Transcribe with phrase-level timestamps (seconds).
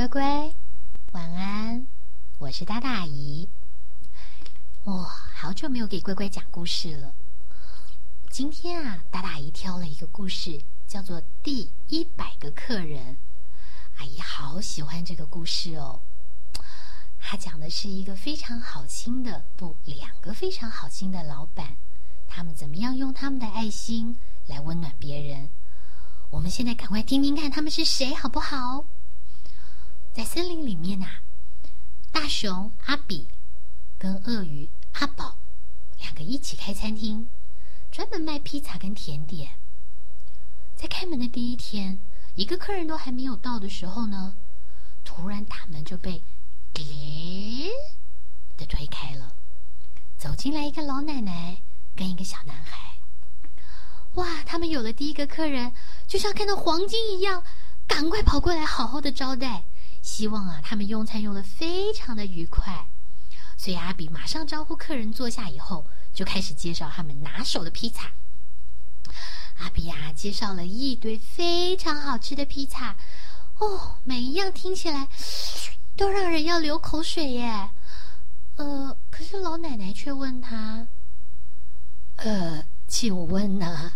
[0.00, 0.54] 乖乖，
[1.12, 1.86] 晚安，
[2.38, 3.46] 我是大大姨。
[4.84, 5.04] 哇，
[5.34, 7.12] 好久没有给乖乖讲故事了。
[8.30, 13.18] 今天啊，大大姨挑了一个故事，叫做《第一百个客人》。
[13.98, 16.00] 阿姨好喜欢这个故事哦。
[17.20, 21.76] 他讲的是一个非常好心的，不，两个非常好心的老板，
[22.26, 25.50] 他们怎么样用他们的爱心来温暖别人。
[26.30, 28.86] 我们现在赶快听听看他们是谁，好不好？
[30.12, 31.06] 在森林里面呐，
[32.10, 33.28] 大熊阿比
[33.98, 35.36] 跟鳄鱼阿宝
[35.98, 37.28] 两个一起开餐厅，
[37.92, 39.50] 专门卖披萨跟甜点。
[40.74, 41.98] 在开门的第一天，
[42.34, 44.34] 一个客人都还没有到的时候呢，
[45.04, 46.22] 突然大门就被
[46.74, 47.68] “咦”
[48.58, 49.34] 的推开了，
[50.18, 51.58] 走进来一个老奶奶
[51.94, 52.96] 跟一个小男孩。
[54.14, 54.42] 哇！
[54.44, 55.72] 他们有了第一个客人，
[56.08, 57.44] 就像看到黄金一样，
[57.86, 59.62] 赶快跑过来好好的招待。
[60.02, 62.86] 希望啊，他们用餐用的非常的愉快。
[63.56, 65.84] 所以阿比马上招呼客人坐下，以后
[66.14, 68.10] 就开始介绍他们拿手的披萨。
[69.58, 72.96] 阿比呀，介绍了一堆非常好吃的披萨，
[73.58, 75.08] 哦，每一样听起来
[75.94, 77.68] 都让人要流口水耶。
[78.56, 80.86] 呃，可是老奶奶却问他
[82.16, 83.92] ：“呃，请问呢，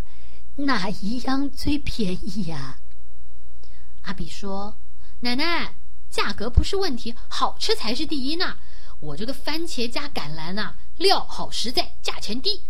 [0.57, 2.79] 哪一样最便宜呀？”
[4.05, 4.77] 阿比说
[5.21, 5.74] ：“奶奶。”
[6.15, 8.57] 价格不是问题，好吃才是第一呢。
[9.01, 12.63] 我这个番茄加橄榄呐，料好实在，价钱低。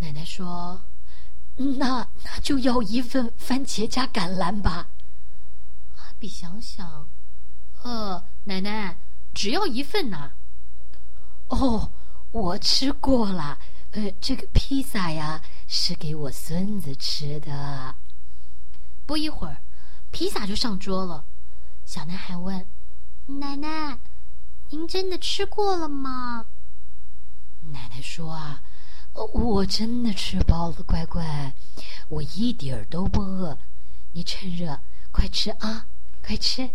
[0.00, 0.82] 奶奶说
[1.56, 4.88] ：“那那就要一份番茄加橄榄吧。”
[5.96, 7.08] 阿比想想，
[7.82, 8.98] 呃，奶奶
[9.32, 10.32] 只要一份呐。
[11.48, 11.90] 哦，
[12.32, 13.58] 我吃过了。
[13.92, 17.94] 呃，这个披萨呀，是给我孙子吃的。
[19.06, 19.56] 不一会儿，
[20.10, 21.24] 披萨就上桌了。
[21.86, 22.66] 小男孩问
[23.38, 24.00] ：“奶奶，
[24.70, 26.44] 您真的吃过了吗？”
[27.72, 28.60] 奶奶说：“啊，
[29.14, 31.54] 我真的吃饱了，乖乖，
[32.08, 33.56] 我一点儿都不饿。
[34.12, 34.80] 你趁热
[35.12, 35.86] 快吃啊，
[36.24, 36.68] 快吃！”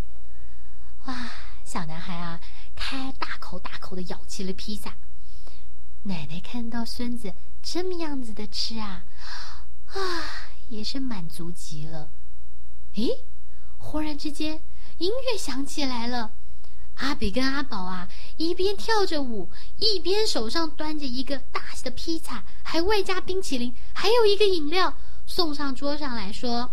[1.07, 1.29] 哇，
[1.65, 2.39] 小男孩啊，
[2.73, 4.95] 开大口大口的咬起了披萨。
[6.03, 9.03] 奶奶看到孙子这么样子的吃啊，
[9.87, 9.99] 啊，
[10.69, 12.09] 也是满足极了。
[12.93, 13.09] 咦，
[13.77, 14.61] 忽然之间。
[15.01, 16.31] 音乐响起来了，
[16.97, 18.07] 阿比跟阿宝啊，
[18.37, 24.93] 一边跳着舞，一边手上端着一个大的披萨，还外加冰淇淋，还有一个饮料
[25.25, 26.69] 送上桌上来说：“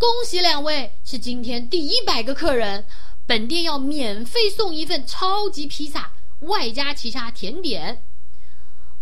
[0.00, 2.86] 恭喜两位是今天第一百个客人，
[3.26, 8.02] 本店要免费送一份超级披萨，外加其他甜点。”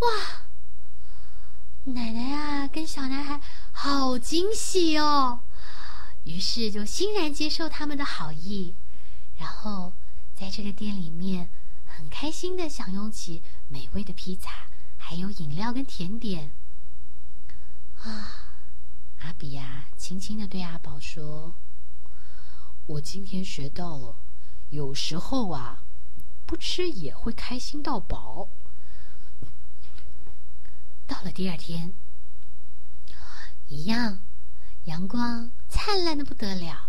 [0.00, 0.08] 哇，
[1.84, 3.40] 奶奶啊，跟小男孩
[3.70, 5.38] 好惊喜哦！
[6.30, 8.74] 于是就欣然接受他们的好意，
[9.36, 9.92] 然后
[10.32, 11.48] 在这个店里面
[11.84, 16.52] 很开心的享用起美味的披萨，还有饮料跟甜点。
[18.02, 18.46] 啊，
[19.22, 21.52] 阿比呀，轻轻的对阿宝说
[22.86, 24.14] ：“我今天学到了，
[24.70, 25.82] 有时候啊，
[26.46, 28.48] 不吃也会开心到饱。”
[31.08, 31.92] 到了第二天，
[33.66, 34.20] 一样。
[34.84, 36.88] 阳光灿烂的不得了，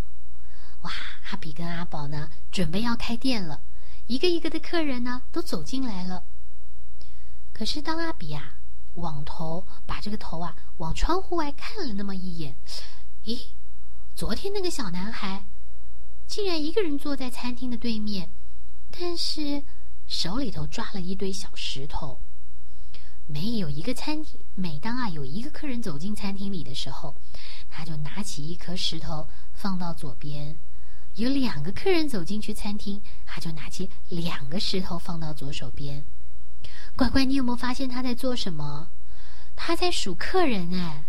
[0.82, 0.90] 哇！
[1.30, 3.60] 阿比跟阿宝呢，准备要开店了，
[4.06, 6.24] 一个一个的客人呢，都走进来了。
[7.54, 8.56] 可是当阿比啊，
[8.96, 12.54] 往头把这个头啊往窗户外看了那么一眼，
[13.24, 13.46] 咦，
[14.14, 15.44] 昨天那个小男孩
[16.26, 18.28] 竟然一个人坐在餐厅的对面，
[18.90, 19.62] 但是
[20.06, 22.18] 手里头抓了一堆小石头。
[23.26, 27.14] 没有一个餐厅，每当啊有一个客人走进餐厅里的时候。
[27.74, 30.54] 他就拿起一颗石头放到左边，
[31.14, 36.04] 有两个客人走进去餐厅，他就拿起两个石头放到左手边。
[36.94, 38.88] 乖乖，你有没有发现他在做什么？
[39.56, 41.04] 他在数客人哎。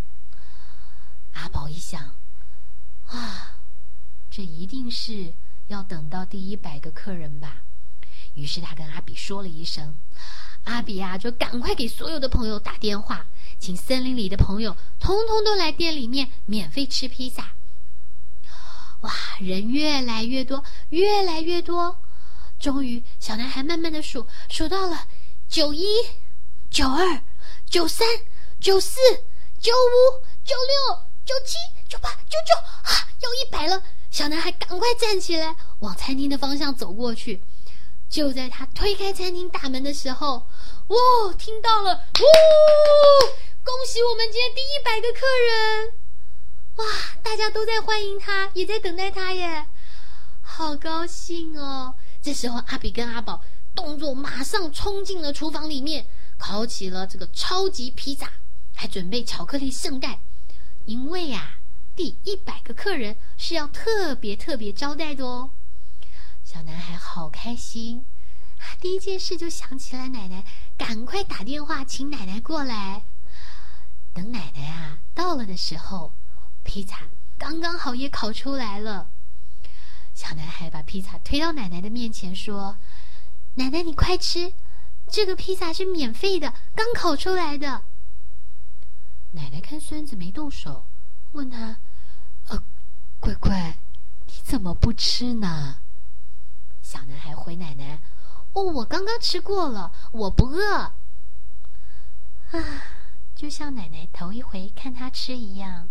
[1.34, 2.16] 阿宝一想，
[3.08, 3.58] 啊，
[4.32, 5.34] 这一定是
[5.68, 7.63] 要等到第一百个客人吧。
[8.36, 9.96] 于是他跟阿比说了一声，
[10.64, 13.26] 阿比呀就赶快给所有的朋友打电话。
[13.60, 17.54] 请森林里的朋友通通都来店里面免费吃披萨。
[19.02, 21.98] 哇，人越来越多，越来越多。
[22.60, 25.08] 终于，小男孩慢慢的数，数到了
[25.48, 25.86] 九一、
[26.70, 27.22] 九二、
[27.70, 28.08] 九三、
[28.60, 29.00] 九四、
[29.60, 31.56] 九五、九六、九七、
[31.88, 33.84] 九八、九九，啊，要一百了！
[34.10, 37.42] 小男孩赶快站起来，往餐厅的方向走过去。
[38.14, 40.46] 就在他推开餐厅大门的时候，
[40.90, 42.24] 哇，听到了，呜！
[43.64, 45.94] 恭喜我们今天第一百个客人！
[46.76, 46.86] 哇，
[47.24, 49.66] 大家都在欢迎他，也在等待他耶！
[50.44, 51.96] 好高兴哦！
[52.22, 53.42] 这时候，阿比跟阿宝
[53.74, 56.06] 动作马上冲进了厨房里面，
[56.38, 58.32] 烤起了这个超级披萨，
[58.76, 60.20] 还准备巧克力圣代，
[60.86, 61.58] 因为呀，
[61.96, 65.50] 第一百个客人是要特别特别招待的哦。
[66.54, 68.06] 小男孩好开心，
[68.80, 70.46] 第一件事就想起来奶奶，
[70.78, 73.02] 赶快打电话请奶奶过来。
[74.14, 76.14] 等奶奶啊到了的时候，
[76.64, 77.00] 披萨
[77.40, 79.10] 刚刚好也烤出来了。
[80.14, 82.78] 小男孩把披萨推到奶奶的面前，说
[83.56, 84.54] ：“奶奶，你快吃，
[85.08, 87.82] 这个披萨是免费的，刚烤出来的。”
[89.34, 90.86] 奶奶看孙子没动手，
[91.32, 91.78] 问他
[92.50, 92.64] ：“呃，
[93.20, 93.80] 乖乖，
[94.28, 95.78] 你怎么不吃呢？”
[96.84, 98.00] 小男孩回奶奶
[98.54, 100.92] ：“哦，我刚刚吃过了，我不饿。”
[102.52, 102.84] 啊，
[103.34, 105.88] 就像奶奶头一回看他吃一样，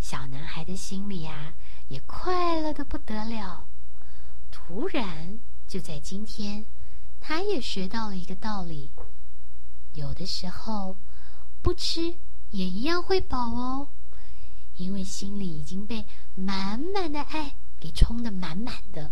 [0.00, 1.52] 小男孩的心里呀
[1.88, 3.66] 也快乐的不得了。
[4.50, 6.64] 突然，就在今天，
[7.20, 8.90] 他也学到了一个道理：
[9.94, 10.96] 有的时候
[11.60, 12.14] 不吃
[12.50, 13.88] 也一样会饱哦，
[14.76, 19.10] 因为心里已经被满满的爱给充得满满的。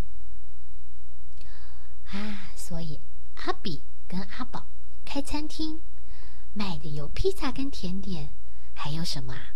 [2.13, 3.01] 啊，所以
[3.45, 4.67] 阿比跟阿宝
[5.05, 5.81] 开餐厅，
[6.55, 8.31] 卖的有披萨跟甜点，
[8.75, 9.53] 还有什么啊？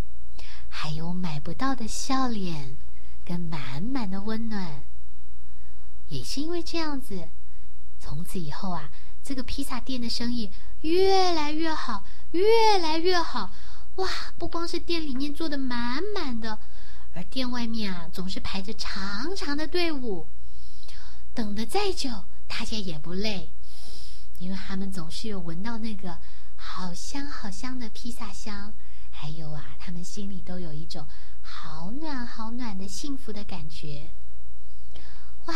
[0.68, 2.76] 还有买不到的笑脸
[3.24, 4.82] 跟满满的温暖。
[6.08, 7.28] 也是因为这样子，
[8.00, 8.90] 从此以后啊，
[9.22, 10.50] 这个披萨店的生意
[10.80, 13.52] 越来越好，越来越好。
[13.96, 14.08] 哇，
[14.38, 16.58] 不光是店里面坐的满满的，
[17.14, 20.26] 而店外面啊，总是排着长长的队伍，
[21.32, 22.24] 等的再久。
[22.50, 23.48] 大家也不累，
[24.38, 26.18] 因为他们总是有闻到那个
[26.56, 28.74] 好香好香的披萨香，
[29.10, 31.06] 还有啊，他们心里都有一种
[31.40, 34.10] 好暖好暖的幸福的感觉。
[35.46, 35.54] 哇，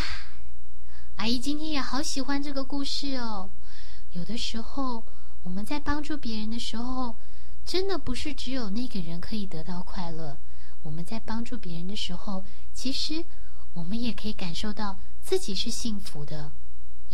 [1.16, 3.50] 阿姨今天也好喜欢这个故事哦。
[4.12, 5.04] 有的时候
[5.42, 7.16] 我们在帮助别人的时候，
[7.66, 10.38] 真的不是只有那个人可以得到快乐。
[10.82, 13.24] 我们在帮助别人的时候，其实
[13.74, 16.52] 我们也可以感受到自己是幸福的。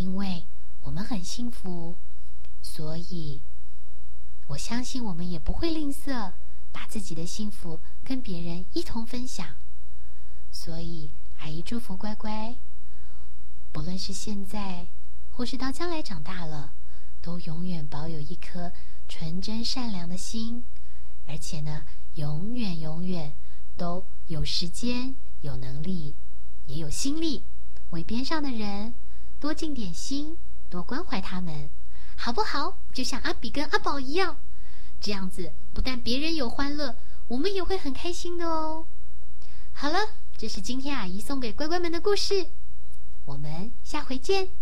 [0.00, 0.44] 因为
[0.80, 1.94] 我们很幸福，
[2.62, 3.42] 所以
[4.46, 6.32] 我相信我们也不会吝啬，
[6.72, 9.46] 把自己的幸福跟别人一同分享。
[10.50, 11.10] 所以，
[11.40, 12.56] 阿姨祝福乖乖，
[13.72, 14.86] 不论是现在，
[15.32, 16.72] 或是到将来长大了，
[17.20, 18.72] 都永远保有一颗
[19.06, 20.64] 纯真善良的心，
[21.26, 23.34] 而且呢，永远永远
[23.76, 26.14] 都有时间、有能力，
[26.68, 27.42] 也有心力，
[27.90, 28.94] 为边上的人。
[29.40, 30.36] 多尽点心，
[30.68, 31.70] 多关怀他们，
[32.14, 32.76] 好不好？
[32.92, 34.36] 就像阿比跟阿宝一样，
[35.00, 36.94] 这样子不但别人有欢乐，
[37.26, 38.86] 我们也会很开心的哦。
[39.72, 39.98] 好了，
[40.36, 42.48] 这是今天阿姨送给乖乖们的故事，
[43.24, 44.59] 我们下回见。